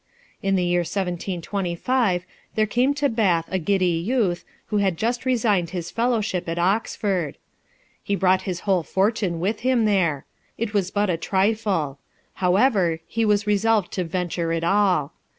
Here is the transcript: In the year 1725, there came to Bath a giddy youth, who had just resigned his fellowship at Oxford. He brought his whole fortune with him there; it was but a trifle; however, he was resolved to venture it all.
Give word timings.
In 0.41 0.55
the 0.55 0.63
year 0.65 0.79
1725, 0.79 2.23
there 2.55 2.65
came 2.65 2.95
to 2.95 3.07
Bath 3.07 3.45
a 3.49 3.59
giddy 3.59 3.85
youth, 3.85 4.43
who 4.69 4.77
had 4.77 4.97
just 4.97 5.25
resigned 5.27 5.69
his 5.69 5.91
fellowship 5.91 6.49
at 6.49 6.57
Oxford. 6.57 7.37
He 8.01 8.15
brought 8.15 8.41
his 8.41 8.61
whole 8.61 8.81
fortune 8.81 9.39
with 9.39 9.59
him 9.59 9.85
there; 9.85 10.25
it 10.57 10.73
was 10.73 10.89
but 10.89 11.11
a 11.11 11.17
trifle; 11.17 11.99
however, 12.41 12.99
he 13.05 13.25
was 13.25 13.45
resolved 13.45 13.91
to 13.91 14.03
venture 14.03 14.51
it 14.51 14.63
all. 14.63 15.13